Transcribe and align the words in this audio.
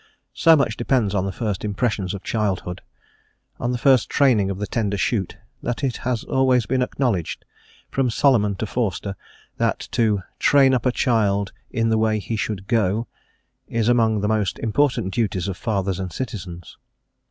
So 0.33 0.55
much 0.55 0.77
depends 0.77 1.13
on 1.13 1.27
the 1.27 1.31
first 1.31 1.63
impressions 1.63 2.15
of 2.15 2.23
childhood, 2.23 2.81
on 3.59 3.71
the 3.71 3.77
first 3.77 4.09
training 4.09 4.49
of 4.49 4.57
the 4.57 4.65
tender 4.65 4.97
shoot, 4.97 5.37
that 5.61 5.83
it 5.83 5.97
has 5.97 6.23
always 6.23 6.65
been 6.65 6.81
acknowledged, 6.81 7.45
from 7.91 8.09
Solomon 8.09 8.55
to 8.55 8.65
Forster, 8.65 9.15
that 9.57 9.79
to 9.91 10.23
"train 10.39 10.73
up 10.73 10.87
a 10.87 10.91
child 10.91 11.51
in 11.69 11.89
the 11.89 11.99
way 11.99 12.17
he 12.17 12.35
should 12.35 12.65
go" 12.65 13.05
is 13.67 13.87
among 13.87 14.21
the 14.21 14.27
most 14.27 14.57
important 14.57 15.13
duties 15.13 15.47
of 15.47 15.55
fathers 15.55 15.99
and 15.99 16.11
citizens. 16.11 16.77